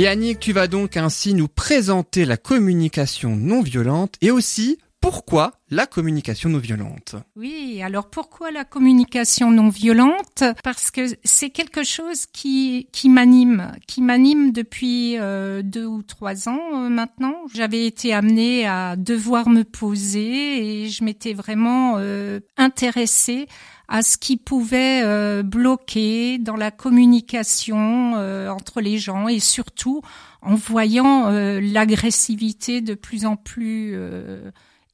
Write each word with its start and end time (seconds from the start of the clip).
Et 0.00 0.08
Annick, 0.08 0.40
tu 0.40 0.54
vas 0.54 0.66
donc 0.66 0.96
ainsi 0.96 1.34
nous 1.34 1.46
présenter 1.46 2.24
la 2.24 2.38
communication 2.38 3.36
non 3.36 3.60
violente 3.60 4.14
et 4.22 4.30
aussi 4.30 4.78
pourquoi 4.98 5.52
la 5.70 5.86
communication 5.86 6.48
non 6.48 6.56
violente 6.58 7.16
Oui, 7.36 7.82
alors 7.84 8.08
pourquoi 8.08 8.50
la 8.50 8.64
communication 8.64 9.50
non 9.50 9.68
violente? 9.68 10.42
Parce 10.64 10.90
que 10.90 11.02
c'est 11.22 11.50
quelque 11.50 11.84
chose 11.84 12.24
qui 12.32 12.88
qui 12.92 13.10
m'anime, 13.10 13.72
qui 13.86 14.00
m'anime 14.00 14.52
depuis 14.52 15.18
euh, 15.18 15.60
deux 15.60 15.84
ou 15.84 16.02
trois 16.02 16.48
ans 16.48 16.60
euh, 16.76 16.88
maintenant. 16.88 17.34
J'avais 17.52 17.84
été 17.84 18.14
amenée 18.14 18.66
à 18.66 18.96
devoir 18.96 19.50
me 19.50 19.64
poser 19.64 20.84
et 20.84 20.88
je 20.88 21.04
m'étais 21.04 21.34
vraiment 21.34 21.96
euh, 21.98 22.40
intéressée 22.56 23.48
à 23.90 24.02
ce 24.02 24.16
qui 24.16 24.38
pouvait 24.38 25.02
euh, 25.04 25.42
bloquer 25.42 26.38
dans 26.38 26.56
la 26.56 26.70
communication 26.70 28.14
entre 28.48 28.80
les 28.80 28.96
gens 28.96 29.28
et 29.28 29.40
surtout 29.40 30.00
en 30.40 30.54
voyant 30.54 31.28
l'agressivité 31.28 32.80
de 32.80 32.94
plus 32.94 33.26
en 33.26 33.36
plus 33.36 33.94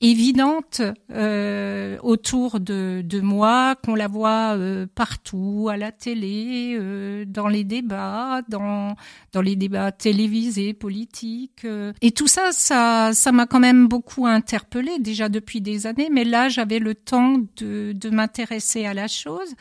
évidente 0.00 0.82
euh, 1.10 1.96
autour 2.02 2.60
de, 2.60 3.02
de 3.04 3.20
moi, 3.20 3.76
qu'on 3.84 3.94
la 3.94 4.08
voit 4.08 4.56
euh, 4.56 4.86
partout, 4.94 5.68
à 5.70 5.76
la 5.76 5.92
télé, 5.92 6.76
euh, 6.78 7.24
dans 7.26 7.48
les 7.48 7.64
débats, 7.64 8.42
dans 8.48 8.94
dans 9.32 9.40
les 9.42 9.56
débats 9.56 9.92
télévisés, 9.92 10.74
politiques. 10.74 11.64
Euh. 11.64 11.92
Et 12.02 12.10
tout 12.10 12.28
ça, 12.28 12.52
ça 12.52 13.12
ça 13.12 13.32
m'a 13.32 13.46
quand 13.46 13.60
même 13.60 13.88
beaucoup 13.88 14.26
interpellée 14.26 14.98
déjà 14.98 15.28
depuis 15.28 15.60
des 15.60 15.86
années. 15.86 16.08
Mais 16.12 16.24
là, 16.24 16.48
j'avais 16.48 16.78
le 16.78 16.94
temps 16.94 17.38
de 17.56 17.92
de 17.92 18.10
m'intéresser 18.10 18.86
à 18.86 18.94
la 18.94 19.08
chose. 19.08 19.54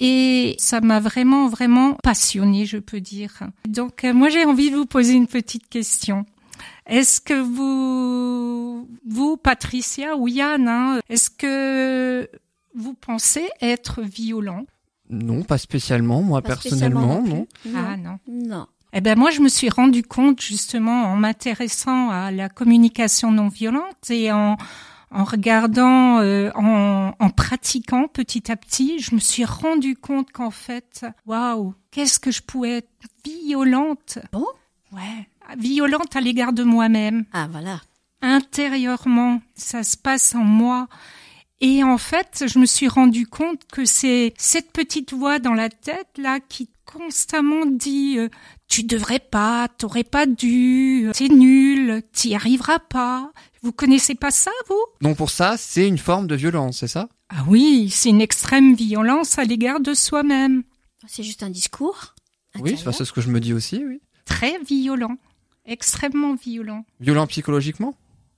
Et 0.00 0.54
ça 0.58 0.80
m'a 0.80 1.00
vraiment, 1.00 1.48
vraiment 1.48 1.94
passionnée, 2.04 2.66
je 2.66 2.78
peux 2.78 3.00
dire. 3.00 3.42
Donc, 3.66 4.04
moi, 4.04 4.28
j'ai 4.28 4.44
envie 4.44 4.70
de 4.70 4.76
vous 4.76 4.86
poser 4.86 5.14
une 5.14 5.26
petite 5.26 5.68
question. 5.68 6.24
Est-ce 6.86 7.20
que 7.20 7.34
vous, 7.34 8.88
vous, 9.06 9.36
Patricia 9.36 10.16
ou 10.16 10.28
Yann, 10.28 10.68
hein, 10.68 11.00
est-ce 11.08 11.30
que 11.30 12.28
vous 12.74 12.94
pensez 12.94 13.48
être 13.60 14.02
violent? 14.02 14.64
Non, 15.10 15.42
pas 15.42 15.58
spécialement. 15.58 16.22
Moi, 16.22 16.42
personnellement, 16.42 17.22
non. 17.22 17.46
Ah 17.74 17.96
non. 17.96 18.18
Non. 18.28 18.66
Eh 18.92 19.00
ben 19.00 19.18
moi, 19.18 19.30
je 19.30 19.40
me 19.40 19.48
suis 19.48 19.68
rendu 19.68 20.02
compte 20.02 20.40
justement 20.40 21.04
en 21.04 21.16
m'intéressant 21.16 22.10
à 22.10 22.30
la 22.30 22.48
communication 22.48 23.30
non 23.30 23.48
violente 23.48 24.10
et 24.10 24.32
en 24.32 24.56
en 25.10 25.24
regardant, 25.24 26.18
euh, 26.20 26.50
en, 26.54 27.12
en, 27.18 27.30
pratiquant 27.30 28.08
petit 28.08 28.52
à 28.52 28.56
petit, 28.56 28.98
je 28.98 29.14
me 29.14 29.20
suis 29.20 29.46
rendu 29.46 29.96
compte 29.96 30.30
qu'en 30.32 30.50
fait, 30.50 31.06
waouh, 31.24 31.74
qu'est-ce 31.90 32.20
que 32.20 32.30
je 32.30 32.42
pouvais 32.42 32.78
être 32.78 32.88
violente? 33.24 34.18
Bon. 34.32 34.44
Ouais 34.92 35.28
violente 35.56 36.16
à 36.16 36.20
l'égard 36.20 36.52
de 36.52 36.62
moi-même. 36.62 37.24
Ah 37.32 37.48
voilà. 37.50 37.80
Intérieurement, 38.20 39.40
ça 39.54 39.82
se 39.82 39.96
passe 39.96 40.34
en 40.34 40.44
moi. 40.44 40.88
Et 41.60 41.82
en 41.82 41.98
fait, 41.98 42.44
je 42.46 42.58
me 42.58 42.66
suis 42.66 42.88
rendu 42.88 43.26
compte 43.26 43.62
que 43.72 43.84
c'est 43.84 44.32
cette 44.38 44.72
petite 44.72 45.12
voix 45.12 45.38
dans 45.38 45.54
la 45.54 45.68
tête 45.68 46.08
là 46.16 46.38
qui 46.40 46.68
constamment 46.84 47.66
dit 47.66 48.16
euh, 48.18 48.28
tu 48.68 48.84
devrais 48.84 49.18
pas, 49.18 49.68
t'aurais 49.68 50.04
pas 50.04 50.26
dû, 50.26 51.10
c'est 51.14 51.28
nul, 51.28 52.02
t'y 52.12 52.34
arriveras 52.34 52.78
pas. 52.78 53.32
Vous 53.62 53.72
connaissez 53.72 54.14
pas 54.14 54.30
ça, 54.30 54.52
vous? 54.68 54.84
Donc 55.00 55.16
pour 55.16 55.30
ça, 55.30 55.56
c'est 55.56 55.86
une 55.86 55.98
forme 55.98 56.28
de 56.28 56.36
violence, 56.36 56.78
c'est 56.78 56.88
ça? 56.88 57.08
Ah 57.28 57.44
oui, 57.48 57.90
c'est 57.90 58.10
une 58.10 58.20
extrême 58.20 58.74
violence 58.74 59.38
à 59.38 59.44
l'égard 59.44 59.80
de 59.80 59.94
soi-même. 59.94 60.62
C'est 61.06 61.24
juste 61.24 61.42
un 61.42 61.50
discours. 61.50 62.14
Oui, 62.60 62.76
c'est 62.76 63.04
ce 63.04 63.12
que 63.12 63.20
je 63.20 63.30
me 63.30 63.40
dis 63.40 63.52
aussi, 63.52 63.84
oui. 63.84 64.00
Très 64.24 64.58
violent 64.60 65.16
extrêmement 65.68 66.34
violent. 66.34 66.84
Violent 67.00 67.26
psychologiquement? 67.26 67.94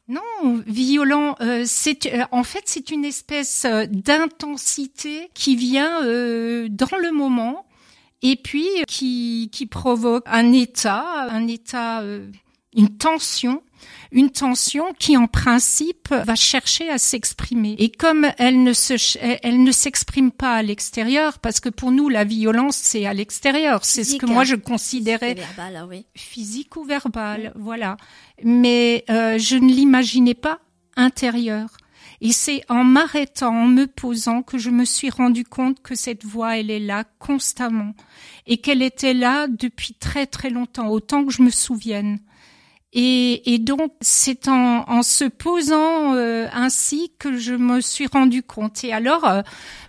Non, 0.08 0.62
violent. 0.66 1.36
Euh, 1.40 1.62
c'est 1.64 2.06
euh, 2.06 2.24
en 2.32 2.42
fait 2.42 2.62
c'est 2.66 2.90
une 2.90 3.04
espèce 3.04 3.64
euh, 3.64 3.86
d'intensité 3.86 5.30
qui 5.34 5.54
vient 5.54 6.00
dans 6.00 6.96
le 7.00 7.12
moment 7.12 7.64
et 8.20 8.34
puis 8.34 8.66
qui 8.88 9.50
qui 9.52 9.66
provoque 9.66 10.24
un 10.26 10.52
état, 10.52 11.28
un 11.30 11.46
état, 11.46 12.02
une 12.74 12.96
tension 12.96 13.62
une 14.12 14.30
tension 14.30 14.92
qui 14.98 15.16
en 15.16 15.26
principe 15.26 16.08
va 16.10 16.34
chercher 16.34 16.88
à 16.90 16.98
s'exprimer. 16.98 17.76
Et 17.78 17.90
comme 17.90 18.26
elle 18.38 18.62
ne 18.62 18.72
se, 18.72 18.94
elle 19.20 19.62
ne 19.62 19.72
s'exprime 19.72 20.32
pas 20.32 20.54
à 20.54 20.62
l'extérieur, 20.62 21.38
parce 21.38 21.60
que 21.60 21.68
pour 21.68 21.92
nous 21.92 22.08
la 22.08 22.24
violence 22.24 22.76
c'est 22.76 23.06
à 23.06 23.14
l'extérieur, 23.14 23.84
c'est 23.84 24.04
ce 24.04 24.16
que 24.16 24.26
moi 24.26 24.44
je 24.44 24.56
considérais 24.56 25.34
verbal, 25.34 25.86
oui. 25.88 26.06
physique 26.14 26.76
ou 26.76 26.84
verbal, 26.84 27.52
voilà. 27.56 27.96
Mais 28.42 29.04
euh, 29.10 29.38
je 29.38 29.56
ne 29.56 29.70
l'imaginais 29.70 30.34
pas 30.34 30.58
intérieur. 30.96 31.68
Et 32.22 32.32
c'est 32.32 32.62
en 32.68 32.84
m'arrêtant, 32.84 33.54
en 33.54 33.66
me 33.66 33.86
posant, 33.86 34.42
que 34.42 34.58
je 34.58 34.68
me 34.68 34.84
suis 34.84 35.08
rendu 35.08 35.44
compte 35.44 35.80
que 35.80 35.94
cette 35.94 36.24
voix, 36.24 36.58
elle 36.58 36.70
est 36.70 36.80
là 36.80 37.04
constamment 37.18 37.94
et 38.46 38.58
qu'elle 38.58 38.82
était 38.82 39.14
là 39.14 39.46
depuis 39.46 39.94
très 39.94 40.26
très 40.26 40.50
longtemps, 40.50 40.88
autant 40.88 41.24
que 41.24 41.32
je 41.32 41.42
me 41.42 41.50
souvienne. 41.50 42.18
Et, 42.92 43.54
et 43.54 43.58
donc, 43.58 43.92
c'est 44.00 44.48
en, 44.48 44.84
en, 44.88 45.02
se 45.02 45.24
posant 45.24 46.14
euh, 46.14 46.48
ainsi 46.52 47.12
que 47.18 47.36
je 47.36 47.54
me 47.54 47.80
suis 47.80 48.08
rendu 48.08 48.42
compte. 48.42 48.82
Et 48.82 48.92
alors, 48.92 49.24
euh, 49.26 49.42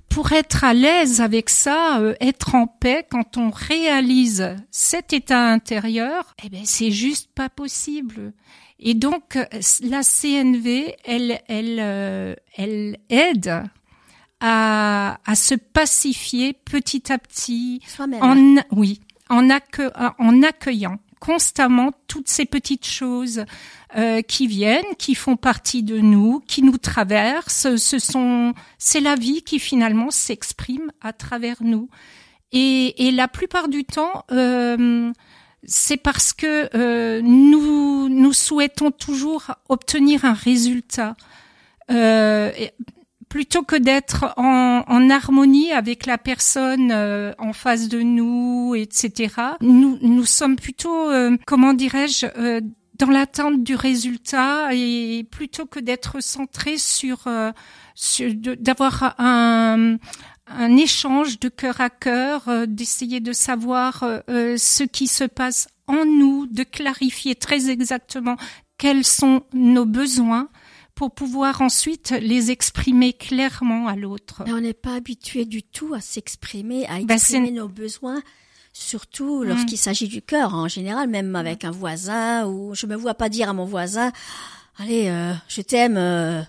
pour 0.08 0.32
être 0.34 0.64
à 0.64 0.74
l'aise 0.76 1.20
avec 1.20 1.50
ça, 1.50 2.00
euh, 2.00 2.14
être 2.22 2.54
en 2.54 2.68
paix, 2.68 3.06
quand 3.10 3.38
on 3.38 3.50
réalise 3.50 4.56
cet 4.70 5.14
état 5.14 5.48
intérieur, 5.48 6.36
eh 6.44 6.50
ben, 6.50 6.62
c'est 6.64 6.92
juste 6.92 7.32
pas 7.34 7.50
possible. 7.50 8.34
Et 8.80 8.94
donc, 8.94 9.38
la 9.82 10.04
CNV, 10.04 10.96
elle, 11.04 11.40
elle, 11.48 12.38
elle 12.58 12.98
aide 13.10 13.64
à, 14.40 15.20
à 15.26 15.36
se 15.36 15.54
pacifier 15.56 16.54
petit 16.54 17.12
à 17.12 17.20
petit, 17.20 17.82
en, 18.00 18.56
oui, 18.72 19.02
en, 19.30 19.48
en 20.18 20.44
accueillant 20.44 20.98
constamment 21.22 21.92
toutes 22.08 22.28
ces 22.28 22.46
petites 22.46 22.86
choses 22.86 23.46
euh, 23.96 24.22
qui 24.22 24.48
viennent, 24.48 24.96
qui 24.98 25.16
font 25.16 25.38
partie 25.38 25.84
de 25.84 26.00
nous, 26.00 26.42
qui 26.48 26.64
nous 26.64 26.80
traversent. 26.80 27.76
Ce 27.78 28.00
sont, 28.00 28.54
c'est 28.80 29.00
la 29.00 29.16
vie 29.16 29.44
qui 29.44 29.60
finalement 29.60 30.10
s'exprime 30.10 30.92
à 31.00 31.14
travers 31.14 31.58
nous. 31.62 31.90
Et, 32.52 33.08
et, 33.08 33.12
la 33.12 33.28
plupart 33.28 33.70
du 33.70 33.86
temps, 33.86 34.26
euh, 34.32 35.12
c'est 35.64 35.98
parce 35.98 36.34
que 36.34 36.70
euh, 36.76 37.22
nous 37.22 38.10
nous 38.10 38.34
souhaitons 38.34 38.92
toujours 38.92 39.52
obtenir 39.70 40.26
un 40.26 40.34
résultat. 40.34 41.16
Plutôt 43.32 43.64
que 43.64 43.78
d'être 43.78 44.34
en, 44.36 44.84
en, 44.86 45.10
harmonie 45.10 45.72
avec 45.72 46.06
la 46.06 46.18
personne 46.18 46.92
euh, 46.92 47.32
en 47.40 47.54
face 47.54 47.88
de 47.88 48.02
nous, 48.02 48.76
etc. 48.76 49.34
Nous, 49.62 49.98
nous 50.02 50.26
sommes 50.26 50.58
plutôt, 50.58 51.10
euh, 51.10 51.38
comment 51.48 51.74
dirais-je, 51.74 52.26
euh, 52.38 52.60
dans 53.00 53.10
l'attente 53.10 53.64
du 53.64 53.74
résultat 53.74 54.74
et 54.74 55.26
plutôt 55.32 55.66
que 55.66 55.80
d'être 55.80 56.22
centré 56.22 56.78
sur, 56.78 57.20
sur 57.96 58.32
d'avoir 58.36 59.16
un, 59.18 59.96
un 60.46 60.78
échange 60.78 61.40
de 61.40 61.48
cœur 61.48 61.80
à 61.80 61.90
cœur, 61.90 62.44
d'essayer 62.68 63.22
de 63.22 63.34
savoir 63.34 64.04
ce 64.28 64.84
qui 64.84 65.08
se 65.08 65.24
passe 65.24 65.68
en 65.88 66.06
nous, 66.06 66.46
de 66.46 66.62
clarifier 66.62 67.34
très 67.34 67.72
exactement 67.72 68.36
quels 68.78 69.06
sont 69.06 69.44
nos 69.54 69.86
besoins 69.86 70.50
pour 71.02 71.10
pouvoir 71.10 71.62
ensuite 71.64 72.12
les 72.22 72.52
exprimer 72.52 73.14
clairement 73.14 73.88
à 73.88 73.96
l'autre. 73.96 74.44
on 74.46 74.62
n'est 74.62 74.76
pas 74.76 74.94
habitué 74.94 75.46
du 75.46 75.64
tout 75.64 75.96
à 75.96 76.00
s'exprimer, 76.00 76.86
à 76.86 77.00
bah, 77.02 77.16
exprimer 77.16 77.50
nos 77.50 77.68
besoins, 77.68 78.22
surtout 78.72 79.42
lorsqu'il 79.42 79.74
mm. 79.74 79.78
s'agit 79.78 80.08
du 80.08 80.22
cœur. 80.22 80.54
En 80.54 80.68
général, 80.68 81.10
même 81.10 81.36
avec 81.36 81.66
un 81.66 81.72
voisin, 81.72 82.46
ou 82.46 82.76
je 82.76 82.86
me 82.86 82.96
vois 82.96 83.16
pas 83.16 83.30
dire 83.30 83.50
à 83.50 83.54
mon 83.54 83.66
voisin, 83.66 84.12
allez, 84.78 85.08
euh, 85.10 85.34
je 85.48 85.62
t'aime. 85.62 85.98
Euh, 85.98 86.44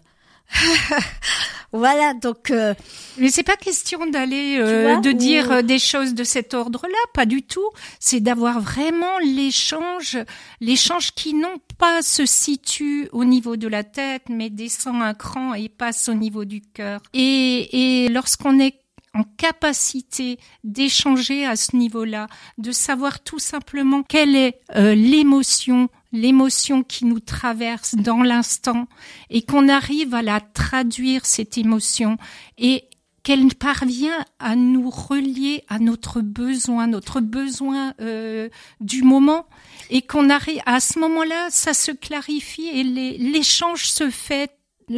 voilà, 1.72 2.12
donc. 2.12 2.50
Euh, 2.50 2.74
Mais 3.16 3.30
c'est 3.30 3.42
pas 3.42 3.56
question 3.56 4.06
d'aller 4.06 4.58
euh, 4.58 5.00
de 5.00 5.10
dire 5.10 5.50
euh, 5.50 5.62
des 5.62 5.78
choses 5.78 6.12
de 6.14 6.22
cet 6.22 6.52
ordre-là, 6.52 6.98
pas 7.14 7.24
du 7.24 7.42
tout. 7.42 7.68
C'est 7.98 8.20
d'avoir 8.20 8.60
vraiment 8.60 9.18
l'échange, 9.20 10.18
l'échange 10.60 11.12
qui 11.12 11.32
non 11.32 11.54
pas 11.78 12.02
se 12.02 12.26
situe 12.26 13.08
au 13.12 13.24
niveau 13.24 13.56
de 13.56 13.68
la 13.68 13.84
tête, 13.84 14.24
mais 14.28 14.50
descend 14.50 15.00
un 15.02 15.14
cran 15.14 15.54
et 15.54 15.70
passe 15.70 16.10
au 16.10 16.14
niveau 16.14 16.44
du 16.44 16.60
cœur. 16.60 17.00
Et, 17.14 18.04
et 18.04 18.08
lorsqu'on 18.08 18.60
est 18.60 18.78
en 19.14 19.24
capacité 19.24 20.38
d'échanger 20.64 21.46
à 21.46 21.56
ce 21.56 21.76
niveau-là, 21.76 22.28
de 22.58 22.72
savoir 22.72 23.20
tout 23.20 23.38
simplement 23.38 24.02
quelle 24.02 24.36
est 24.36 24.60
l'émotion 24.74 25.88
l'émotion 26.12 26.82
qui 26.82 27.04
nous 27.04 27.20
traverse 27.20 27.94
dans 27.94 28.22
l'instant 28.22 28.86
et 29.30 29.42
qu'on 29.42 29.68
arrive 29.68 30.14
à 30.14 30.22
la 30.22 30.40
traduire 30.40 31.26
cette 31.26 31.58
émotion 31.58 32.18
et 32.58 32.84
qu'elle 33.22 33.54
parvient 33.54 34.24
à 34.38 34.56
nous 34.56 34.90
relier 34.90 35.64
à 35.68 35.78
notre 35.78 36.20
besoin, 36.20 36.86
notre 36.86 37.20
besoin 37.20 37.94
euh, 38.00 38.48
du 38.80 39.02
moment, 39.02 39.46
et 39.90 40.02
qu'on 40.02 40.28
arrive 40.28 40.60
à 40.66 40.80
ce 40.80 40.98
moment-là, 40.98 41.48
ça 41.50 41.72
se 41.72 41.92
clarifie 41.92 42.68
et 42.68 42.82
l'échange 42.82 43.84
se 43.84 44.10
fait 44.10 44.50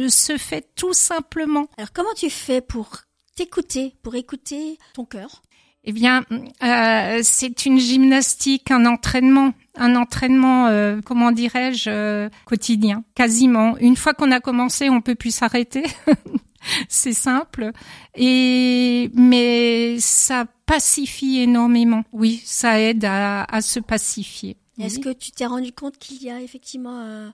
se 0.09 0.37
fait 0.37 0.67
tout 0.75 0.93
simplement. 0.93 1.67
Alors 1.77 1.93
comment 1.93 2.13
tu 2.17 2.29
fais 2.29 2.59
pour 2.59 2.97
t'écouter, 3.35 3.95
pour 4.01 4.15
écouter 4.15 4.77
ton 4.93 5.05
cœur? 5.05 5.43
Eh 5.85 5.93
bien, 5.93 6.25
euh, 6.63 7.19
c'est 7.23 7.65
une 7.65 7.79
gymnastique, 7.79 8.71
un 8.71 8.85
entraînement, 8.87 9.53
un 9.77 9.95
entraînement, 9.95 10.67
euh, 10.67 11.01
comment 11.03 11.31
dirais-je, 11.31 11.89
euh, 11.89 12.29
quotidien, 12.45 13.03
quasiment. 13.15 13.77
Une 13.77 13.95
fois 13.95 14.13
qu'on 14.13 14.31
a 14.31 14.39
commencé, 14.39 14.89
on 14.89 15.01
peut 15.01 15.15
plus 15.15 15.33
s'arrêter. 15.33 15.83
c'est 16.89 17.13
simple. 17.13 17.71
Et 18.15 19.11
mais 19.13 19.97
ça 19.99 20.45
pacifie 20.65 21.39
énormément. 21.39 22.03
Oui, 22.11 22.41
ça 22.45 22.79
aide 22.79 23.05
à, 23.05 23.43
à 23.43 23.61
se 23.61 23.79
pacifier. 23.79 24.57
Est-ce 24.79 24.99
que 24.99 25.13
tu 25.13 25.31
t'es 25.31 25.45
rendu 25.45 25.71
compte 25.71 25.97
qu'il 25.97 26.21
y 26.21 26.29
a 26.29 26.41
effectivement 26.41 26.99
euh, 26.99 27.29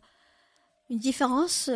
une 0.89 0.99
différence 0.99 1.69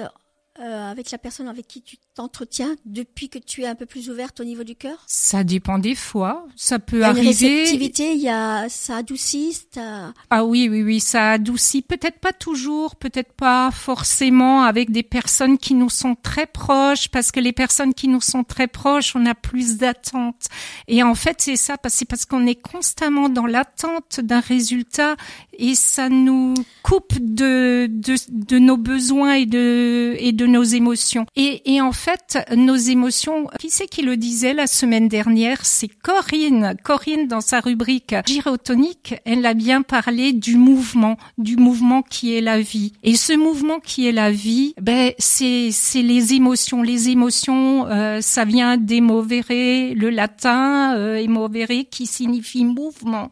euh, 0.60 0.92
avec 0.92 1.12
la 1.12 1.18
personne 1.18 1.48
avec 1.48 1.68
qui 1.68 1.82
tu 1.82 1.98
t'entretiens 2.14 2.76
depuis 2.86 3.30
que 3.30 3.40
tu 3.40 3.64
es 3.64 3.68
un 3.68 3.76
peu 3.76 3.86
plus 3.86 4.10
ouverte 4.10 4.40
au 4.40 4.44
niveau 4.44 4.64
du 4.64 4.76
cœur? 4.76 5.04
Ça 5.08 5.44
dépend 5.44 5.80
des 5.80 5.96
fois. 5.96 6.46
Ça 6.56 6.80
peut 6.80 6.98
il 6.98 7.02
y 7.02 7.04
a 7.04 7.10
arriver. 7.10 7.30
Une 7.30 7.60
réceptivité, 7.60 8.14
il 8.14 8.22
y 8.22 8.30
a 8.30 8.70
ça 8.70 8.98
adoucit. 8.98 9.58
Ça... 9.74 10.14
Ah 10.30 10.46
oui, 10.46 10.68
oui, 10.70 10.84
oui, 10.84 11.00
ça 11.00 11.32
adoucit. 11.32 11.82
Peut-être 11.82 12.20
pas 12.20 12.34
toujours, 12.34 12.96
peut-être 12.96 13.34
pas 13.34 13.72
forcément 13.72 14.64
avec 14.64 14.92
des 14.92 15.04
personnes 15.04 15.58
qui 15.58 15.74
nous 15.74 15.90
sont 15.90 16.16
très 16.16 16.46
proches, 16.46 17.10
parce 17.10 17.32
que 17.32 17.40
les 17.40 17.54
personnes 17.54 17.94
qui 17.94 18.08
nous 18.08 18.22
sont 18.22 18.44
très 18.44 18.68
proches, 18.68 19.16
on 19.16 19.26
a 19.26 19.36
plus 19.36 19.78
d'attente. 19.78 20.46
Et 20.88 21.04
en 21.04 21.16
fait, 21.16 21.42
c'est 21.42 21.56
ça, 21.56 21.76
c'est 21.88 22.06
parce 22.06 22.26
qu'on 22.26 22.46
est 22.48 22.62
constamment 22.62 23.30
dans 23.30 23.46
l'attente 23.46 24.22
d'un 24.22 24.40
résultat 24.40 25.16
et 25.60 25.76
ça 25.76 26.10
nous 26.10 26.54
coupe 26.84 27.14
de, 27.20 27.88
de, 27.88 28.16
de 28.30 28.60
nos 28.60 28.78
besoins 28.78 29.34
et 29.34 29.46
de 29.46 30.16
et 30.20 30.32
de 30.32 30.46
nos 30.46 30.64
émotions. 30.64 31.26
Et, 31.36 31.74
et 31.74 31.82
en 31.82 31.92
fait, 31.92 32.40
nos 32.56 32.76
émotions, 32.76 33.48
qui 33.60 33.70
c'est 33.70 33.88
qui 33.88 34.02
le 34.02 34.18
disait 34.18 34.54
la 34.54 34.68
semaine 34.68 35.08
dernière? 35.08 35.66
C'est 35.66 35.88
Corinne. 35.88 36.76
Corinne, 36.84 37.28
dans 37.28 37.42
sa 37.42 37.60
rubrique 37.60 38.16
gyrotonique, 38.26 39.16
elle 39.26 39.46
a 39.46 39.54
bien 39.54 39.82
parlé 39.82 40.34
du 40.34 40.56
mouvement, 40.56 41.18
du 41.38 41.58
mouvement 41.58 42.02
qui 42.02 42.36
est 42.36 42.42
la 42.42 42.62
vie. 42.62 42.94
Et 43.04 43.16
ce 43.16 43.34
mouvement 43.34 43.80
qui 43.80 44.08
est 44.08 44.12
la 44.12 44.32
vie, 44.32 44.74
ben 44.82 45.12
c'est 45.18 45.70
c'est 45.72 46.02
les 46.02 46.34
émotions. 46.34 46.82
Les 46.82 47.10
émotions, 47.10 47.88
euh, 47.88 48.22
ça 48.22 48.46
vient 48.46 48.78
d'émovere, 48.78 49.46
le 49.50 50.10
latin 50.10 50.96
euh, 50.96 51.16
émovere 51.18 51.86
qui 51.90 52.06
signifie 52.06 52.66
mouvement. 52.66 53.30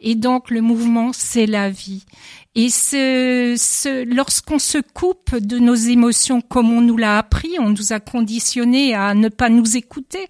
Et 0.00 0.14
donc 0.14 0.50
le 0.50 0.60
mouvement, 0.60 1.12
c'est 1.12 1.46
la 1.46 1.70
vie. 1.70 2.04
Et 2.54 2.70
ce, 2.70 3.54
ce, 3.58 4.04
lorsqu'on 4.04 4.58
se 4.58 4.78
coupe 4.78 5.36
de 5.36 5.58
nos 5.58 5.74
émotions 5.74 6.40
comme 6.40 6.72
on 6.72 6.80
nous 6.80 6.96
l'a 6.96 7.18
appris, 7.18 7.56
on 7.58 7.68
nous 7.68 7.92
a 7.92 8.00
conditionné 8.00 8.94
à 8.94 9.14
ne 9.14 9.28
pas 9.28 9.50
nous 9.50 9.76
écouter. 9.76 10.26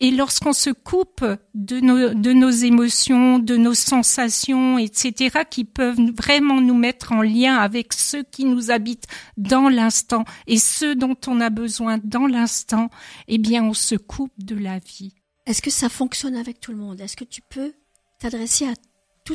Et 0.00 0.10
lorsqu'on 0.10 0.54
se 0.54 0.70
coupe 0.70 1.24
de 1.54 1.78
nos, 1.78 2.14
de 2.14 2.32
nos 2.32 2.50
émotions, 2.50 3.38
de 3.38 3.56
nos 3.56 3.74
sensations, 3.74 4.78
etc., 4.78 5.40
qui 5.48 5.64
peuvent 5.64 6.00
vraiment 6.16 6.60
nous 6.60 6.74
mettre 6.74 7.12
en 7.12 7.20
lien 7.20 7.56
avec 7.56 7.92
ceux 7.92 8.22
qui 8.22 8.46
nous 8.46 8.70
habitent 8.70 9.06
dans 9.36 9.68
l'instant 9.68 10.24
et 10.46 10.58
ceux 10.58 10.94
dont 10.94 11.16
on 11.26 11.40
a 11.40 11.50
besoin 11.50 11.98
dans 12.02 12.26
l'instant, 12.26 12.88
eh 13.28 13.38
bien, 13.38 13.62
on 13.62 13.74
se 13.74 13.94
coupe 13.94 14.32
de 14.38 14.56
la 14.56 14.78
vie. 14.78 15.14
Est-ce 15.46 15.62
que 15.62 15.70
ça 15.70 15.90
fonctionne 15.90 16.34
avec 16.34 16.60
tout 16.60 16.72
le 16.72 16.78
monde? 16.78 17.00
Est-ce 17.00 17.16
que 17.16 17.24
tu 17.24 17.42
peux 17.42 17.74
t'adresser 18.18 18.66
à 18.66 18.74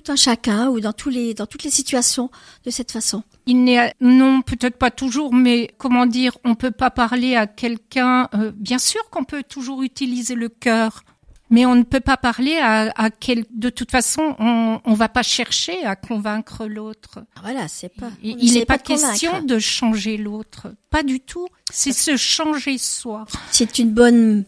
tout 0.02 0.12
un 0.12 0.16
chacun 0.16 0.68
ou 0.68 0.80
dans 0.82 0.94
tous 0.94 1.10
les 1.10 1.34
dans 1.34 1.46
toutes 1.46 1.64
les 1.64 1.72
situations 1.72 2.30
de 2.66 2.72
cette 2.72 2.92
façon. 2.92 3.24
Il 3.46 3.64
n'est 3.64 3.94
non 4.02 4.42
peut-être 4.42 4.78
pas 4.78 4.92
toujours, 4.92 5.34
mais 5.34 5.72
comment 5.78 6.06
dire, 6.06 6.38
on 6.44 6.56
peut 6.56 6.72
pas 6.72 6.90
parler 6.90 7.36
à 7.36 7.48
quelqu'un. 7.48 8.28
Euh, 8.34 8.52
bien 8.56 8.80
sûr 8.80 9.10
qu'on 9.10 9.24
peut 9.24 9.44
toujours 9.44 9.84
utiliser 9.84 10.36
le 10.36 10.50
cœur, 10.50 11.04
mais 11.50 11.66
on 11.66 11.76
ne 11.76 11.84
peut 11.84 12.02
pas 12.02 12.18
parler 12.18 12.58
à, 12.58 12.92
à 12.96 13.10
quel. 13.10 13.46
De 13.54 13.70
toute 13.70 13.92
façon, 13.92 14.36
on 14.40 14.82
on 14.84 14.94
va 14.94 15.08
pas 15.08 15.24
chercher 15.24 15.86
à 15.86 15.96
convaincre 15.96 16.66
l'autre. 16.66 17.20
Ah, 17.36 17.40
voilà, 17.44 17.68
c'est 17.70 17.94
pas. 17.96 18.10
Il 18.22 18.54
n'est 18.54 18.66
pas, 18.66 18.78
question 18.78 19.42
de 19.44 19.60
changer 19.60 20.18
l'autre, 20.18 20.74
pas 20.90 21.04
du 21.04 21.22
tout. 21.22 21.48
C'est 21.72 21.94
se 21.94 22.18
changer 22.18 22.78
soi. 22.78 23.26
C'est 23.52 23.80
une 23.80 23.92
bonne 23.92 24.44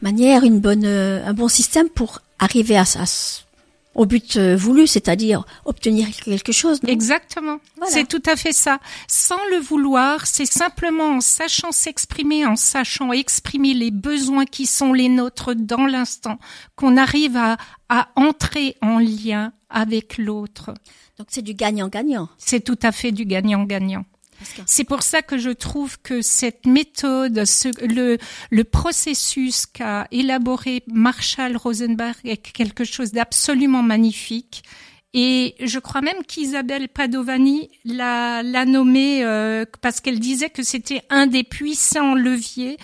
manière, 0.00 0.44
une 0.44 0.60
bonne 0.60 0.86
euh, 0.86 1.26
un 1.26 1.34
bon 1.34 1.48
système 1.48 1.90
pour 1.90 2.20
arriver 2.38 2.78
à, 2.78 2.82
à 2.82 3.06
au 3.98 4.06
but 4.06 4.36
euh, 4.36 4.56
voulu, 4.56 4.86
c'est-à-dire 4.86 5.44
obtenir 5.64 6.08
quelque 6.24 6.52
chose. 6.52 6.78
Exactement. 6.86 7.58
C'est 7.88 8.06
tout 8.06 8.22
à 8.26 8.36
fait 8.36 8.52
ça. 8.52 8.78
Sans 9.08 9.44
le 9.50 9.58
vouloir, 9.58 10.24
c'est 10.26 10.46
simplement 10.46 11.16
en 11.16 11.20
sachant 11.20 11.72
s'exprimer, 11.72 12.46
en 12.46 12.54
sachant 12.54 13.12
exprimer 13.12 13.74
les 13.74 13.90
besoins 13.90 14.44
qui 14.44 14.66
sont 14.66 14.92
les 14.92 15.08
nôtres 15.08 15.56
dans 15.56 15.86
l'instant, 15.86 16.38
qu'on 16.76 16.96
arrive 16.96 17.36
à, 17.36 17.56
à 17.88 18.08
entrer 18.14 18.76
en 18.82 19.00
lien 19.00 19.52
avec 19.68 20.16
l'autre. 20.16 20.72
Donc 21.18 21.26
c'est 21.30 21.42
du 21.42 21.54
gagnant-gagnant. 21.54 22.28
C'est 22.38 22.60
tout 22.60 22.78
à 22.84 22.92
fait 22.92 23.10
du 23.10 23.24
gagnant-gagnant. 23.24 24.04
C'est 24.66 24.84
pour 24.84 25.02
ça 25.02 25.22
que 25.22 25.38
je 25.38 25.50
trouve 25.50 25.98
que 26.00 26.22
cette 26.22 26.66
méthode, 26.66 27.44
ce, 27.44 27.68
le, 27.86 28.18
le 28.50 28.64
processus 28.64 29.66
qu'a 29.66 30.06
élaboré 30.10 30.82
Marshall 30.86 31.56
Rosenberg 31.56 32.16
est 32.24 32.36
quelque 32.52 32.84
chose 32.84 33.12
d'absolument 33.12 33.82
magnifique. 33.82 34.62
Et 35.14 35.54
je 35.60 35.78
crois 35.78 36.02
même 36.02 36.22
qu'Isabelle 36.26 36.88
Padovani 36.88 37.70
l'a, 37.84 38.42
l'a 38.42 38.64
nommé 38.66 39.24
euh, 39.24 39.64
parce 39.80 40.00
qu'elle 40.00 40.20
disait 40.20 40.50
que 40.50 40.62
c'était 40.62 41.02
un 41.08 41.26
des 41.26 41.44
puissants 41.44 42.14
leviers 42.14 42.76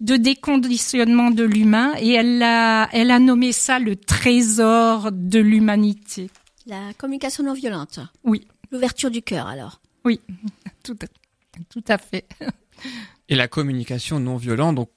de 0.00 0.16
déconditionnement 0.16 1.30
de 1.30 1.44
l'humain 1.44 1.92
et 1.98 2.12
elle 2.12 2.42
a, 2.42 2.88
elle 2.92 3.10
a 3.10 3.18
nommé 3.18 3.52
ça 3.52 3.78
le 3.78 3.96
trésor 3.96 5.10
de 5.12 5.38
l'humanité. 5.38 6.30
La 6.66 6.92
communication 6.98 7.44
non 7.44 7.52
violente. 7.52 8.00
Oui. 8.24 8.46
L'ouverture 8.72 9.10
du 9.10 9.22
cœur 9.22 9.46
alors. 9.46 9.80
Oui, 10.04 10.20
tout, 10.94 11.06
tout 11.68 11.84
à 11.88 11.98
fait. 11.98 12.26
Et 13.28 13.34
la 13.34 13.48
communication 13.48 14.20
non 14.20 14.36
violente, 14.36 14.76
donc 14.76 14.90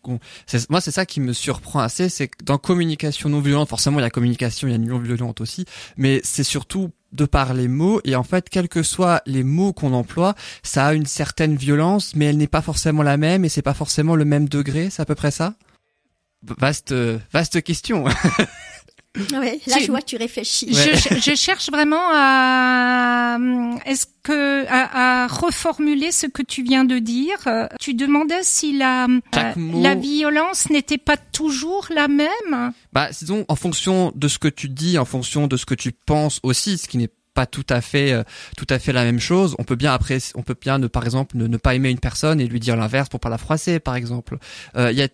moi 0.69 0.81
c'est 0.81 0.91
ça 0.91 1.05
qui 1.07 1.19
me 1.19 1.33
surprend 1.33 1.79
assez, 1.79 2.09
c'est 2.09 2.27
que 2.27 2.43
dans 2.43 2.59
communication 2.59 3.29
non 3.29 3.39
violente, 3.39 3.69
forcément 3.69 3.99
il 3.99 4.03
y 4.03 4.05
a 4.05 4.11
communication, 4.11 4.67
il 4.67 4.71
y 4.71 4.75
a 4.75 4.77
non 4.77 4.99
violente 4.99 5.41
aussi, 5.41 5.65
mais 5.97 6.21
c'est 6.23 6.43
surtout 6.43 6.91
de 7.11 7.25
par 7.25 7.55
les 7.55 7.67
mots 7.67 8.01
et 8.03 8.15
en 8.15 8.21
fait 8.23 8.49
quels 8.49 8.69
que 8.69 8.83
soient 8.83 9.23
les 9.25 9.43
mots 9.43 9.73
qu'on 9.73 9.93
emploie, 9.93 10.35
ça 10.61 10.87
a 10.87 10.93
une 10.93 11.07
certaine 11.07 11.55
violence, 11.55 12.15
mais 12.15 12.25
elle 12.25 12.37
n'est 12.37 12.47
pas 12.47 12.61
forcément 12.61 13.01
la 13.01 13.17
même 13.17 13.45
et 13.45 13.49
c'est 13.49 13.63
pas 13.63 13.73
forcément 13.73 14.15
le 14.15 14.25
même 14.25 14.47
degré, 14.47 14.91
c'est 14.91 15.01
à 15.01 15.05
peu 15.05 15.15
près 15.15 15.31
ça? 15.31 15.55
Vaste 16.43 16.93
vaste 17.33 17.63
question. 17.63 18.05
Ouais, 19.17 19.59
là, 19.65 19.77
je 19.81 19.87
vois 19.89 20.01
que 20.01 20.05
tu 20.05 20.17
réfléchis. 20.17 20.71
Je, 20.71 21.19
je, 21.19 21.35
cherche 21.35 21.71
vraiment 21.71 22.09
à, 22.11 23.39
est-ce 23.85 24.05
que, 24.21 24.65
à, 24.67 25.23
à, 25.23 25.27
reformuler 25.27 26.11
ce 26.11 26.27
que 26.27 26.43
tu 26.43 26.61
viens 26.61 26.85
de 26.85 26.99
dire? 26.99 27.37
Tu 27.79 27.95
demandais 27.95 28.43
si 28.43 28.77
la, 28.77 29.07
la 29.57 29.95
violence 29.95 30.69
n'était 30.69 30.99
pas 30.99 31.17
toujours 31.17 31.87
la 31.93 32.07
même? 32.07 32.71
Bah, 32.93 33.09
disons, 33.09 33.45
en 33.47 33.55
fonction 33.55 34.11
de 34.15 34.27
ce 34.27 34.37
que 34.37 34.47
tu 34.47 34.69
dis, 34.69 34.99
en 34.99 35.05
fonction 35.05 35.47
de 35.47 35.57
ce 35.57 35.65
que 35.65 35.75
tu 35.75 35.91
penses 35.91 36.39
aussi, 36.43 36.77
ce 36.77 36.87
qui 36.87 36.97
n'est 36.97 37.09
pas 37.33 37.45
tout 37.45 37.65
à 37.69 37.81
fait 37.81 38.11
euh, 38.11 38.23
tout 38.57 38.67
à 38.69 38.79
fait 38.79 38.91
la 38.91 39.03
même 39.03 39.19
chose. 39.19 39.55
On 39.59 39.63
peut 39.63 39.75
bien 39.75 39.93
après 39.93 40.17
on 40.35 40.41
peut 40.41 40.57
bien 40.59 40.77
ne 40.77 40.87
par 40.87 41.05
exemple 41.05 41.37
ne, 41.37 41.57
pas 41.57 41.75
aimer 41.75 41.89
une 41.89 41.99
personne 41.99 42.41
et 42.41 42.47
lui 42.47 42.59
dire 42.59 42.75
l'inverse 42.75 43.09
pour 43.09 43.19
pas 43.19 43.29
la 43.29 43.37
froisser 43.37 43.79
par 43.79 43.95
exemple. 43.95 44.37
Euh, 44.75 44.91
il 44.91 44.97
y 44.97 45.01
a 45.01 45.07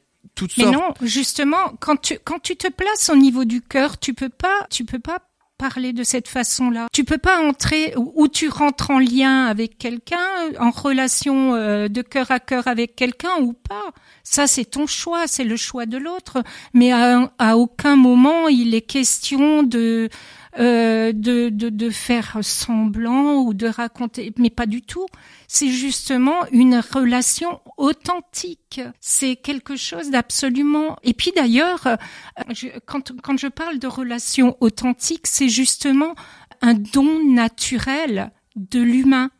mais 0.58 0.72
non, 0.72 0.94
justement, 1.02 1.74
quand 1.80 1.98
tu 1.98 2.20
quand 2.24 2.40
tu 2.40 2.56
te 2.56 2.68
places 2.68 3.10
au 3.10 3.16
niveau 3.16 3.46
du 3.46 3.62
cœur, 3.62 4.00
tu 4.00 4.14
peux 4.14 4.30
pas 4.30 4.68
tu 4.70 4.86
peux 4.86 5.00
pas 5.00 5.20
parler 5.58 5.94
de 5.94 6.04
cette 6.04 6.28
façon-là. 6.28 6.88
Tu 6.92 7.04
peux 7.04 7.18
pas 7.18 7.42
entrer 7.42 7.94
ou 7.96 8.28
tu 8.28 8.50
rentres 8.50 8.92
en 8.92 9.00
lien 9.00 9.46
avec 9.46 9.78
quelqu'un, 9.78 10.18
en 10.60 10.72
relation 10.72 11.54
euh, 11.54 11.88
de 11.88 12.02
cœur 12.02 12.32
à 12.32 12.40
cœur 12.40 12.68
avec 12.68 12.96
quelqu'un 12.96 13.38
ou 13.40 13.54
pas. 13.54 13.92
Ça, 14.24 14.48
c'est 14.48 14.66
ton 14.66 14.86
choix, 14.88 15.28
c'est 15.28 15.44
le 15.44 15.56
choix 15.56 15.86
de 15.86 15.98
l'autre. 15.98 16.44
Mais 16.74 16.92
à, 16.92 17.32
à 17.40 17.58
aucun 17.58 17.96
moment 17.96 18.48
il 18.48 18.76
est 18.76 18.82
question 18.82 19.64
de 19.64 20.10
euh, 20.58 21.12
de, 21.12 21.50
de, 21.50 21.70
de 21.70 21.90
faire 21.90 22.38
semblant 22.42 23.42
ou 23.42 23.54
de 23.54 23.68
raconter, 23.68 24.34
mais 24.38 24.50
pas 24.50 24.66
du 24.66 24.82
tout. 24.82 25.06
C'est 25.48 25.70
justement 25.70 26.46
une 26.52 26.82
relation 26.94 27.60
authentique. 27.78 28.80
C'est 29.02 29.36
quelque 29.36 29.76
chose 29.76 30.12
d'absolument. 30.12 30.96
Et 31.04 31.14
puis 31.14 31.34
d'ailleurs, 31.36 31.88
euh, 31.88 31.96
quand, 32.86 33.12
quand 33.22 33.38
je 33.38 33.48
parle 33.48 33.80
de 33.80 33.88
relation 33.88 34.56
authentique, 34.62 35.28
c'est 35.28 35.50
justement 35.50 36.16
un 36.62 36.74
don 36.74 37.24
naturel 37.34 38.32
de 38.56 38.80
l'humain. 38.80 39.32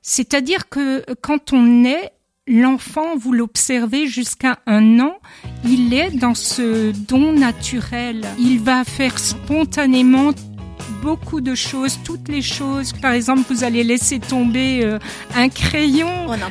C'est-à-dire 0.00 0.68
que 0.68 1.04
quand 1.20 1.52
on 1.52 1.84
est 1.84 2.12
l'enfant, 2.46 3.16
vous 3.16 3.32
l'observez 3.32 4.06
jusqu'à 4.06 4.60
un 4.66 5.00
an, 5.00 5.18
il 5.64 5.94
est 5.94 6.10
dans 6.10 6.34
ce 6.34 6.92
don 6.92 7.32
naturel. 7.32 8.26
Il 8.38 8.60
va 8.60 8.84
faire 8.84 9.18
spontanément 9.18 10.32
beaucoup 11.04 11.42
de 11.42 11.54
choses, 11.54 11.98
toutes 12.02 12.28
les 12.28 12.40
choses. 12.40 12.92
Par 12.94 13.12
exemple, 13.12 13.42
vous 13.50 13.62
allez 13.62 13.84
laisser 13.84 14.18
tomber 14.18 14.70
euh, 14.82 14.98
un 15.36 15.50
crayon. 15.50 16.08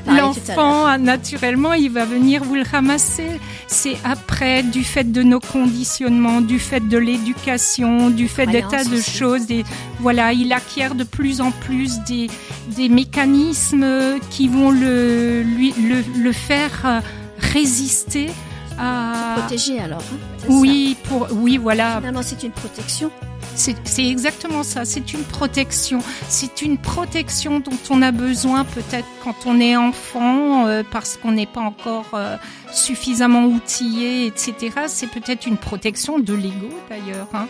L'enfant, 0.08 0.98
naturellement, 1.00 1.74
il 1.74 1.90
va 1.90 2.06
venir 2.06 2.44
vous 2.44 2.56
le 2.56 2.68
ramasser. 2.76 3.32
C'est 3.68 3.98
après, 4.04 4.62
du 4.62 4.84
fait 4.84 5.12
de 5.12 5.24
nos 5.24 5.40
conditionnements, 5.40 6.40
du 6.54 6.60
fait 6.60 6.88
de 6.88 7.00
l'éducation, 7.00 8.12
du 8.12 8.28
fait 8.28 8.46
des 8.46 8.62
tas 8.62 8.84
de 8.84 9.02
choses. 9.02 9.48
Des, 9.48 9.64
voilà, 10.00 10.34
il 10.34 10.54
acquiert 10.54 10.94
de 10.94 11.04
plus 11.04 11.42
en 11.42 11.52
plus 11.66 12.00
des, 12.08 12.30
des 12.68 12.90
mécanismes 12.90 14.20
qui 14.30 14.48
vont 14.48 14.70
le, 14.70 15.42
lui, 15.42 15.74
le, 15.90 15.98
le 16.22 16.32
faire 16.32 16.76
euh, 16.86 17.00
résister 17.40 18.30
à... 18.78 19.36
Protéger 19.38 19.80
alors. 19.80 20.04
Hein, 20.14 20.46
oui, 20.48 20.96
pour, 21.06 21.28
oui, 21.32 21.58
voilà. 21.58 21.98
Finalement, 21.98 22.22
c'est 22.24 22.44
une 22.44 22.52
protection. 22.52 23.10
C'est 23.56 24.06
exactement 24.06 24.64
ça, 24.64 24.84
c'est 24.84 25.14
une 25.14 25.24
protection. 25.24 26.00
C'est 26.28 26.62
une 26.62 26.78
protection 26.78 27.60
dont 27.60 27.78
on 27.90 28.02
a 28.02 28.12
besoin 28.12 28.66
peut-être 28.66 29.08
quand 29.24 29.46
on 29.46 29.60
est 29.60 29.76
enfant, 29.76 30.66
euh, 30.68 30.84
parce 30.92 31.18
qu'on 31.18 31.32
n'est 31.32 31.46
pas 31.46 31.62
encore 31.62 32.10
euh, 32.14 32.38
suffisamment 32.72 33.46
outillé, 33.46 34.26
etc. 34.26 34.72
C'est 34.88 35.10
peut-être 35.10 35.46
une 35.46 35.58
protection 35.58 36.20
de 36.20 36.34
l'ego 36.34 36.70
d'ailleurs. 36.90 37.28
Hein. 37.34 37.48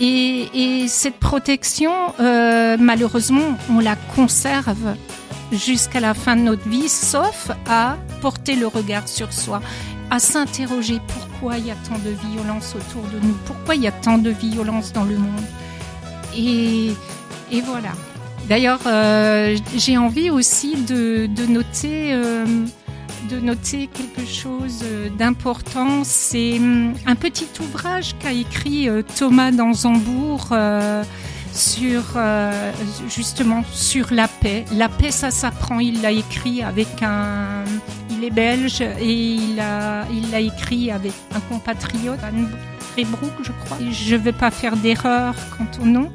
Et, 0.00 0.48
et, 0.54 0.88
cette 0.88 1.16
protection, 1.16 1.92
euh, 2.20 2.76
malheureusement, 2.78 3.58
on 3.70 3.80
la 3.80 3.96
conserve 4.14 4.96
jusqu'à 5.50 6.00
la 6.00 6.14
fin 6.14 6.36
de 6.36 6.42
notre 6.42 6.68
vie, 6.68 6.88
sauf 6.88 7.50
à 7.68 7.96
porter 8.20 8.54
le 8.54 8.66
regard 8.66 9.08
sur 9.08 9.32
soi 9.32 9.60
à 10.10 10.18
s'interroger 10.18 11.00
pourquoi 11.08 11.58
il 11.58 11.66
y 11.66 11.70
a 11.70 11.76
tant 11.88 11.98
de 11.98 12.10
violence 12.30 12.74
autour 12.74 13.02
de 13.10 13.18
nous, 13.26 13.34
pourquoi 13.44 13.74
il 13.74 13.82
y 13.82 13.86
a 13.86 13.92
tant 13.92 14.18
de 14.18 14.30
violence 14.30 14.92
dans 14.92 15.04
le 15.04 15.18
monde. 15.18 15.44
Et, 16.36 16.92
et 17.50 17.60
voilà. 17.60 17.92
D'ailleurs, 18.48 18.80
euh, 18.86 19.56
j'ai 19.76 19.98
envie 19.98 20.30
aussi 20.30 20.76
de, 20.76 21.26
de 21.26 21.44
noter, 21.44 22.14
euh, 22.14 22.46
de 23.28 23.40
noter 23.40 23.88
quelque 23.88 24.26
chose 24.26 24.82
d'important. 25.18 26.02
C'est 26.04 26.58
hum, 26.58 26.94
un 27.04 27.14
petit 27.14 27.48
ouvrage 27.60 28.14
qu'a 28.18 28.32
écrit 28.32 28.88
euh, 28.88 29.02
Thomas 29.16 29.50
Danzambourg 29.50 30.56
sur 31.52 32.02
justement 33.08 33.64
sur 33.72 34.12
la 34.12 34.28
paix. 34.28 34.64
La 34.72 34.88
paix, 34.88 35.10
ça 35.10 35.30
s'apprend. 35.30 35.80
Il 35.80 36.00
l'a 36.02 36.12
écrit 36.12 36.62
avec 36.62 37.02
un 37.02 37.57
il 38.18 38.24
est 38.24 38.30
belge 38.30 38.80
et 38.80 39.12
il 39.12 39.60
a, 39.60 40.04
il 40.10 40.30
l'a 40.30 40.40
écrit 40.40 40.90
avec 40.90 41.12
un 41.34 41.40
compatriote, 41.40 42.18
Anne 42.22 42.48
Rebrook, 42.96 43.32
je 43.42 43.52
crois. 43.64 43.78
Je 43.90 44.16
ne 44.16 44.20
vais 44.20 44.32
pas 44.32 44.50
faire 44.50 44.76
d'erreur 44.76 45.34
quant 45.56 45.82
au 45.82 45.86
nom. 45.86 46.10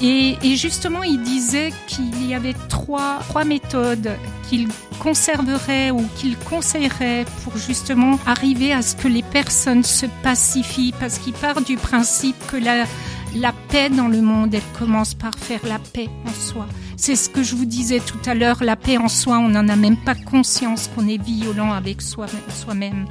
Et, 0.00 0.36
et, 0.42 0.56
justement, 0.56 1.02
il 1.02 1.20
disait 1.22 1.72
qu'il 1.86 2.26
y 2.26 2.34
avait 2.34 2.54
trois, 2.68 3.18
trois 3.28 3.44
méthodes 3.44 4.12
qu'il 4.48 4.68
conserverait 4.98 5.90
ou 5.90 6.06
qu'il 6.16 6.38
conseillerait 6.38 7.24
pour 7.44 7.56
justement 7.56 8.18
arriver 8.26 8.72
à 8.72 8.82
ce 8.82 8.94
que 8.94 9.08
les 9.08 9.22
personnes 9.22 9.82
se 9.82 10.06
pacifient, 10.22 10.94
parce 10.98 11.18
qu'il 11.18 11.32
part 11.34 11.60
du 11.62 11.76
principe 11.76 12.36
que 12.46 12.56
la, 12.56 12.84
la 13.34 13.52
paix 13.68 13.90
dans 13.90 14.08
le 14.08 14.20
monde, 14.20 14.54
elle 14.54 14.78
commence 14.78 15.14
par 15.14 15.34
faire 15.34 15.60
la 15.64 15.78
paix 15.78 16.08
en 16.26 16.32
soi. 16.32 16.66
C'est 16.96 17.16
ce 17.16 17.30
que 17.30 17.42
je 17.42 17.54
vous 17.54 17.64
disais 17.64 18.00
tout 18.00 18.18
à 18.26 18.34
l'heure, 18.34 18.62
la 18.62 18.76
paix 18.76 18.98
en 18.98 19.08
soi, 19.08 19.38
on 19.38 19.48
n'en 19.48 19.68
a 19.68 19.76
même 19.76 19.96
pas 19.96 20.14
conscience 20.14 20.90
qu'on 20.94 21.08
est 21.08 21.22
violent 21.22 21.72
avec 21.72 22.02
soi-même. 22.02 23.06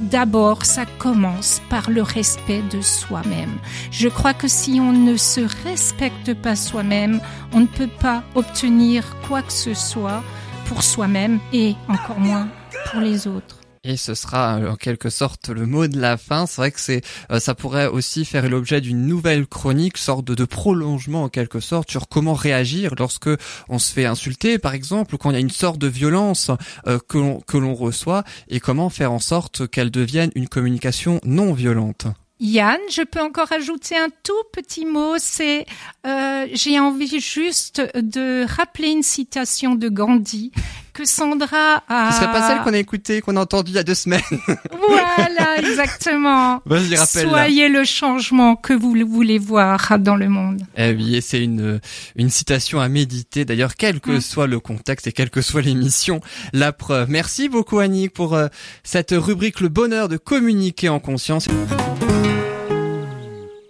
D'abord, 0.00 0.64
ça 0.64 0.86
commence 0.98 1.60
par 1.68 1.90
le 1.90 2.02
respect 2.02 2.62
de 2.70 2.80
soi-même. 2.80 3.58
Je 3.90 4.08
crois 4.08 4.32
que 4.32 4.46
si 4.46 4.78
on 4.80 4.92
ne 4.92 5.16
se 5.16 5.40
respecte 5.64 6.34
pas 6.34 6.54
soi-même, 6.54 7.20
on 7.52 7.60
ne 7.60 7.66
peut 7.66 7.90
pas 8.00 8.22
obtenir 8.36 9.16
quoi 9.26 9.42
que 9.42 9.52
ce 9.52 9.74
soit 9.74 10.22
pour 10.66 10.84
soi-même 10.84 11.40
et 11.52 11.74
encore 11.88 12.20
moins 12.20 12.48
pour 12.90 13.00
les 13.00 13.26
autres. 13.26 13.57
Et 13.84 13.96
ce 13.96 14.14
sera 14.14 14.58
euh, 14.58 14.70
en 14.70 14.76
quelque 14.76 15.10
sorte 15.10 15.48
le 15.48 15.66
mot 15.66 15.86
de 15.86 16.00
la 16.00 16.16
fin. 16.16 16.46
C'est 16.46 16.60
vrai 16.60 16.70
que 16.70 16.80
c'est, 16.80 17.02
euh, 17.30 17.40
ça 17.40 17.54
pourrait 17.54 17.86
aussi 17.86 18.24
faire 18.24 18.48
l'objet 18.48 18.80
d'une 18.80 19.06
nouvelle 19.06 19.46
chronique, 19.46 19.98
sorte 19.98 20.24
de, 20.24 20.44
prolongement 20.44 21.24
en 21.24 21.28
quelque 21.28 21.60
sorte 21.60 21.90
sur 21.90 22.08
comment 22.08 22.34
réagir 22.34 22.94
lorsque 22.98 23.30
on 23.68 23.78
se 23.78 23.92
fait 23.92 24.06
insulter, 24.06 24.58
par 24.58 24.74
exemple, 24.74 25.14
ou 25.14 25.18
quand 25.18 25.30
il 25.30 25.34
y 25.34 25.36
a 25.36 25.40
une 25.40 25.50
sorte 25.50 25.78
de 25.78 25.88
violence 25.88 26.50
euh, 26.86 26.98
que 27.06 27.58
l'on 27.58 27.74
reçoit, 27.74 28.24
et 28.48 28.60
comment 28.60 28.88
faire 28.88 29.12
en 29.12 29.18
sorte 29.18 29.68
qu'elle 29.68 29.90
devienne 29.90 30.30
une 30.34 30.48
communication 30.48 31.20
non 31.24 31.52
violente. 31.52 32.06
Yann, 32.40 32.78
je 32.90 33.02
peux 33.02 33.20
encore 33.20 33.50
ajouter 33.52 33.96
un 33.96 34.08
tout 34.22 34.32
petit 34.52 34.86
mot. 34.86 35.14
C'est, 35.18 35.66
euh, 36.06 36.46
j'ai 36.52 36.78
envie 36.78 37.20
juste 37.20 37.82
de 37.96 38.46
rappeler 38.46 38.88
une 38.88 39.02
citation 39.02 39.74
de 39.74 39.88
Gandhi 39.88 40.52
que 40.98 41.04
Sandra 41.04 41.82
a. 41.88 42.10
Ce 42.12 42.18
serait 42.18 42.32
pas 42.32 42.48
celle 42.48 42.62
qu'on 42.62 42.74
a 42.74 42.78
écoutée, 42.78 43.20
qu'on 43.20 43.36
a 43.36 43.40
entendue 43.40 43.72
il 43.72 43.74
y 43.74 43.78
a 43.78 43.84
deux 43.84 43.94
semaines. 43.94 44.20
voilà, 44.88 45.58
exactement. 45.58 46.60
Vas-y, 46.64 46.96
rappelle. 46.96 47.28
Soyez 47.28 47.68
le 47.68 47.84
changement 47.84 48.56
que 48.56 48.72
vous 48.72 48.94
voulez 49.06 49.38
voir 49.38 49.98
dans 49.98 50.16
le 50.16 50.28
monde. 50.28 50.62
Eh 50.76 50.92
oui, 50.92 51.20
c'est 51.22 51.42
une 51.42 51.80
une 52.16 52.30
citation 52.30 52.80
à 52.80 52.88
méditer. 52.88 53.44
D'ailleurs, 53.44 53.76
quel 53.76 54.00
que 54.00 54.12
mm. 54.12 54.20
soit 54.20 54.46
le 54.46 54.60
contexte 54.60 55.06
et 55.06 55.12
quelle 55.12 55.30
que 55.30 55.40
soit 55.40 55.62
l'émission, 55.62 56.20
la 56.52 56.72
preuve. 56.72 57.10
Merci 57.10 57.48
beaucoup 57.48 57.78
Annick 57.78 58.12
pour 58.12 58.34
euh, 58.34 58.48
cette 58.82 59.12
rubrique 59.12 59.60
le 59.60 59.68
bonheur 59.68 60.08
de 60.08 60.16
communiquer 60.16 60.88
en 60.88 61.00
conscience. 61.00 61.46